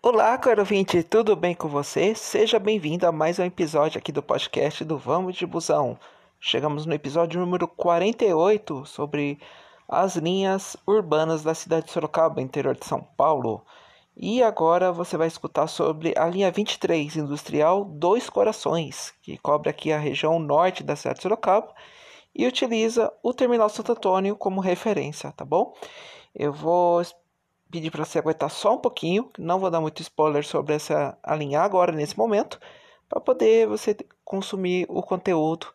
[0.00, 2.14] Olá, caro ouvinte, tudo bem com você?
[2.14, 5.98] Seja bem-vindo a mais um episódio aqui do podcast do Vamos de Busão.
[6.38, 9.40] Chegamos no episódio número 48 sobre
[9.88, 13.66] as linhas urbanas da cidade de Sorocaba, interior de São Paulo.
[14.16, 19.92] E agora você vai escutar sobre a linha 23 industrial Dois Corações, que cobre aqui
[19.92, 21.74] a região norte da cidade de Sorocaba
[22.32, 25.74] e utiliza o terminal Santo Antônio como referência, tá bom?
[26.32, 27.02] Eu vou
[27.70, 31.60] pedir para você aguentar só um pouquinho, não vou dar muito spoiler sobre essa linha
[31.60, 32.58] agora nesse momento,
[33.08, 35.66] para poder você consumir o conteúdo.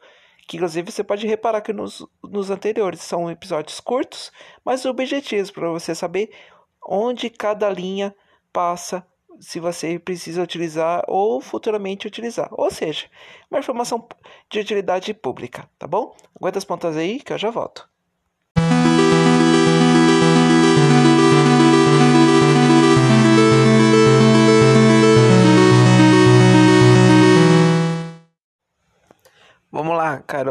[0.47, 4.31] Que inclusive você pode reparar que nos, nos anteriores são episódios curtos,
[4.63, 6.31] mas objetivos para você saber
[6.85, 8.13] onde cada linha
[8.51, 9.05] passa,
[9.39, 12.49] se você precisa utilizar ou futuramente utilizar.
[12.51, 13.07] Ou seja,
[13.49, 14.07] uma informação
[14.49, 16.15] de utilidade pública, tá bom?
[16.35, 17.92] Aguenta as pontas aí que eu já volto.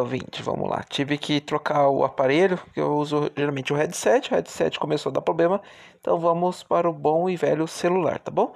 [0.02, 0.82] Ouvinte, vamos lá.
[0.88, 4.30] Tive que trocar o aparelho, que eu uso geralmente o headset.
[4.30, 5.60] O headset começou a dar problema,
[6.00, 8.54] então vamos para o bom e velho celular, tá bom?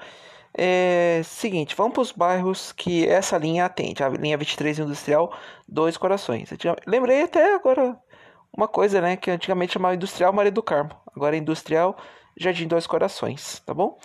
[0.58, 5.32] É, seguinte, vamos para os bairros que essa linha atende, a linha 23 Industrial
[5.68, 6.48] Dois Corações.
[6.86, 7.98] Lembrei até agora
[8.56, 11.94] uma coisa, né, que antigamente chamava Industrial Maria do Carmo, agora é Industrial
[12.38, 13.98] Jardim Dois Corações, tá bom?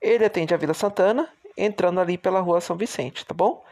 [0.00, 3.64] Ele atende a Vila Santana, entrando ali pela Rua São Vicente, tá bom?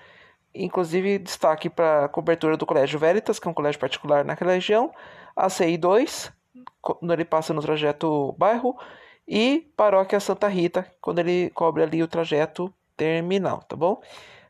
[0.56, 4.92] Inclusive, destaque para a cobertura do Colégio Veritas, que é um colégio particular naquela região,
[5.34, 6.32] a CI2,
[6.80, 8.76] quando ele passa no trajeto bairro,
[9.28, 14.00] e Paróquia Santa Rita, quando ele cobre ali o trajeto terminal, tá bom?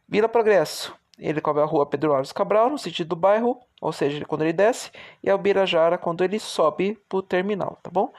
[0.09, 4.25] Vila Progresso, ele cobre a rua Pedro Alves Cabral, no sentido do bairro, ou seja,
[4.25, 4.91] quando ele desce,
[5.23, 8.13] e a Ubirajara, quando ele sobe para o terminal, tá bom?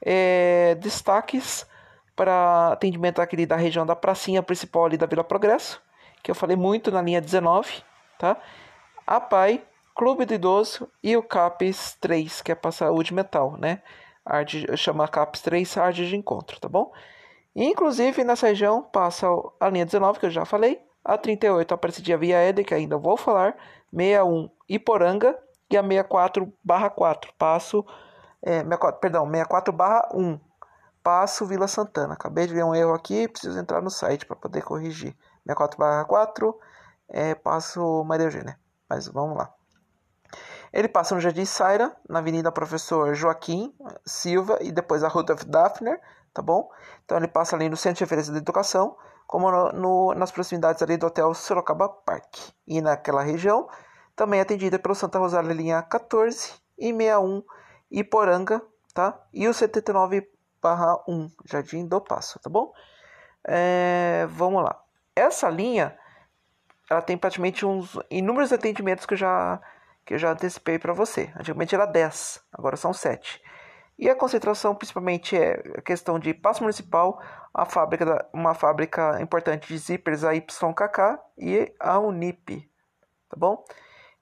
[0.00, 1.66] É, destaques
[2.14, 5.82] para atendimento aqui da região da pracinha principal ali da Vila Progresso,
[6.24, 7.70] que eu falei muito na linha 19,
[8.18, 8.38] tá?
[9.06, 9.62] A PAI,
[9.94, 13.82] Clube do Idoso e o CAPES 3, que é para saúde mental, né?
[14.24, 16.90] Arte, chama CAPES 3 Arte de Encontro, tá bom?
[17.54, 19.28] inclusive, nessa região passa
[19.60, 22.96] a linha 19, que eu já falei, a 38 a Aparecida Via Éder, que ainda
[22.96, 23.54] vou falar,
[23.94, 25.38] 61 Iporanga
[25.70, 27.84] e a 64 barra 4, passo,
[28.42, 30.40] é, 64, perdão, 64 barra 1,
[31.02, 32.14] passo Vila Santana.
[32.14, 35.14] Acabei de ver um erro aqui, preciso entrar no site para poder corrigir.
[35.46, 36.54] 64/4
[37.08, 38.58] é, passo Maria Eugênia.
[38.88, 39.52] Mas vamos lá.
[40.72, 43.72] Ele passa no Jardim Saira, na Avenida Professor Joaquim
[44.04, 46.00] Silva e depois a Rudolf Daphner,
[46.32, 46.68] tá bom?
[47.04, 48.96] Então ele passa ali no Centro de Referência de Educação,
[49.26, 52.50] como no, no, nas proximidades ali do Hotel Sorocaba Park.
[52.66, 53.68] E naquela região,
[54.16, 57.42] também atendida pelo Santa Rosália linha 14 e 61
[57.90, 58.60] Iporanga,
[58.92, 59.20] tá?
[59.32, 60.28] E o 79
[61.06, 62.72] 1, Jardim do Passo, tá bom?
[63.46, 64.83] É, vamos lá.
[65.16, 65.96] Essa linha,
[66.90, 69.60] ela tem praticamente uns inúmeros atendimentos que eu já,
[70.04, 71.32] que eu já antecipei para você.
[71.36, 73.42] Antigamente era 10, agora são 7.
[73.98, 77.20] E a concentração principalmente é a questão de passo municipal,
[77.52, 82.68] a fábrica da, uma fábrica importante de zippers, a YKK e a Unip,
[83.28, 83.64] tá bom?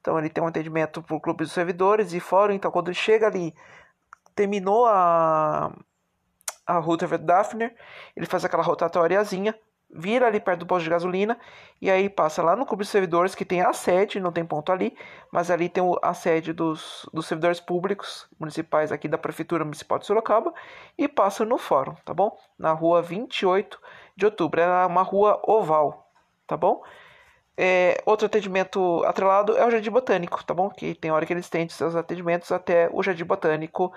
[0.00, 2.94] Então ele tem um atendimento para o clube dos servidores e fórum, então quando ele
[2.94, 3.54] chega ali,
[4.34, 5.72] terminou a,
[6.66, 7.74] a Rutherford Daphner,
[8.14, 9.58] ele faz aquela rotatóriazinha,
[9.92, 11.38] vira ali perto do posto de gasolina
[11.80, 14.72] e aí passa lá no clube de servidores que tem a sede, não tem ponto
[14.72, 14.96] ali,
[15.30, 20.06] mas ali tem a sede dos, dos servidores públicos municipais aqui da Prefeitura Municipal de
[20.06, 20.52] Sorocaba
[20.96, 22.36] e passa no fórum, tá bom?
[22.58, 23.78] Na rua 28
[24.16, 26.10] de outubro, é uma rua oval,
[26.46, 26.82] tá bom?
[27.56, 30.70] É, outro atendimento atrelado é o Jardim Botânico, tá bom?
[30.70, 33.92] Que tem hora que eles têm seus atendimentos até o Jardim Botânico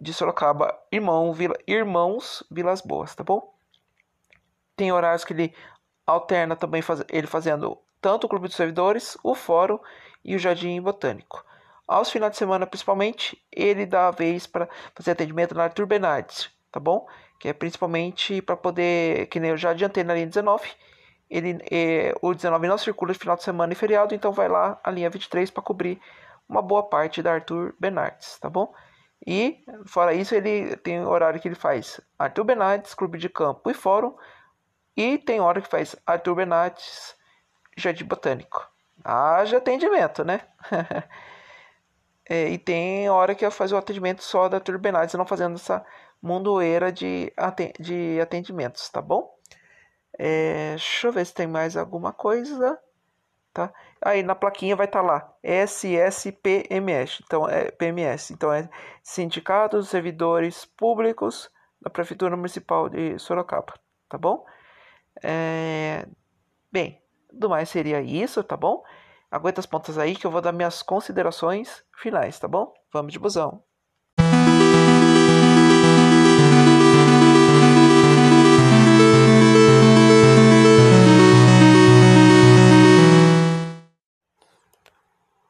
[0.00, 3.53] de Sorocaba, Irmão, Vila, Irmãos Vilas Boas, tá bom?
[4.76, 5.54] Tem horários que ele
[6.06, 9.78] alterna também faz, ele fazendo tanto o clube dos servidores, o fórum
[10.24, 11.44] e o jardim botânico.
[11.86, 16.50] Aos finais de semana, principalmente, ele dá a vez para fazer atendimento na Arthur Bernardes,
[16.72, 17.06] tá bom?
[17.38, 20.66] Que é principalmente para poder, que nem eu já adiantei na linha 19,
[21.28, 24.78] ele, é, o 19 não circula de final de semana e feriado, então vai lá
[24.82, 26.00] a linha 23 para cobrir
[26.48, 28.72] uma boa parte da Arthur Bernardes, tá bom?
[29.26, 33.74] E, fora isso, ele tem horário que ele faz Arthur Bernardes, Clube de Campo e
[33.74, 34.14] Fórum,
[34.96, 37.14] e tem hora que faz Arthur Benates,
[37.76, 38.68] Jardim Botânico.
[39.04, 40.40] Haja atendimento, né?
[42.28, 45.84] é, e tem hora que faz o atendimento só da Arthur Benates, não fazendo essa
[46.22, 47.32] mundoeira de,
[47.78, 49.34] de atendimentos, tá bom?
[50.18, 52.78] É, deixa eu ver se tem mais alguma coisa.
[53.52, 53.72] Tá?
[54.02, 58.68] Aí na plaquinha vai estar tá lá SSPMS, então é PMS, então é
[59.00, 61.48] Sindicato dos Servidores Públicos
[61.80, 63.74] da Prefeitura Municipal de Sorocaba,
[64.08, 64.44] tá bom?
[65.22, 66.06] É...
[66.72, 67.00] Bem,
[67.32, 68.82] do mais seria isso, tá bom?
[69.30, 72.72] Aguenta as pontas aí que eu vou dar minhas considerações finais, tá bom?
[72.92, 73.62] Vamos de busão.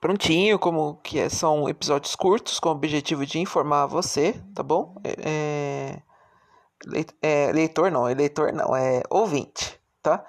[0.05, 4.95] prontinho, como que é, são episódios curtos com o objetivo de informar você, tá bom?
[5.03, 6.03] É,
[7.23, 10.25] é, leitor não, eleitor não, é ouvinte, tá?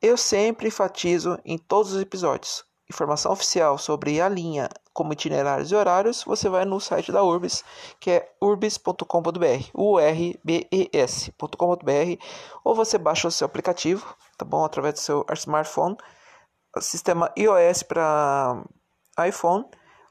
[0.00, 2.64] Eu sempre enfatizo em todos os episódios.
[2.90, 7.64] Informação oficial sobre a linha, como itinerários e horários, você vai no site da Urbis,
[7.98, 12.22] que é urbis.com.br, u r b e s.com.br,
[12.62, 14.64] ou você baixa o seu aplicativo, tá bom?
[14.64, 15.96] Através do seu smartphone,
[16.80, 18.62] sistema iOS para
[19.26, 19.64] iPhone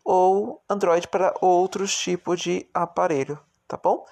[0.03, 4.05] ou Android para outros tipos de aparelho, tá bom?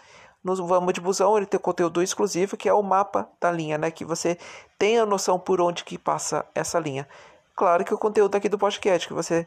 [0.44, 3.92] No Vamos de Busão ele tem conteúdo exclusivo que é o mapa da linha, né?
[3.92, 4.38] Que você
[4.78, 7.08] tem a noção por onde que passa essa linha.
[7.56, 9.46] Claro que o conteúdo aqui do podcast, que você,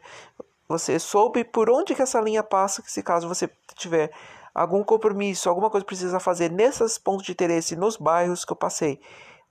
[0.67, 4.11] você soube por onde que essa linha passa, que se caso você tiver
[4.53, 9.01] algum compromisso, alguma coisa precisa fazer nesses pontos de interesse, nos bairros que eu passei,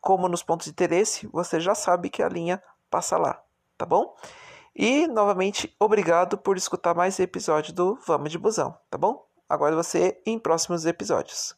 [0.00, 3.42] como nos pontos de interesse, você já sabe que a linha passa lá,
[3.76, 4.14] tá bom?
[4.74, 9.31] E, novamente, obrigado por escutar mais episódio do Vamos de Busão, tá bom?
[9.52, 11.54] Aguardo você em próximos episódios.